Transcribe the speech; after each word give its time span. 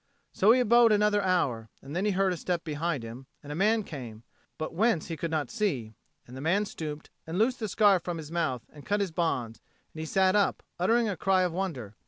So 0.33 0.51
he 0.51 0.59
abode 0.59 0.91
another 0.91 1.21
hour, 1.21 1.69
and 1.79 1.95
then 1.95 2.05
he 2.05 2.11
heard 2.13 2.33
a 2.33 2.35
step 2.35 2.63
behind 2.63 3.03
him, 3.03 3.27
and 3.43 3.51
a 3.51 3.55
man 3.55 3.83
came, 3.83 4.23
but 4.57 4.73
whence 4.73 5.09
he 5.09 5.15
could 5.15 5.29
not 5.29 5.51
see; 5.51 5.93
and 6.25 6.35
the 6.35 6.41
man 6.41 6.65
stooped 6.65 7.11
and 7.27 7.37
loosed 7.37 7.59
the 7.59 7.67
scarf 7.69 8.01
from 8.01 8.17
his 8.17 8.31
mouth 8.31 8.65
and 8.73 8.83
cut 8.83 8.99
his 8.99 9.11
bonds, 9.11 9.61
and 9.93 9.99
he 9.99 10.07
sat 10.07 10.35
up, 10.35 10.63
uttering 10.79 11.07
a 11.07 11.15
cry 11.15 11.43
of 11.43 11.53
wonder. 11.53 11.93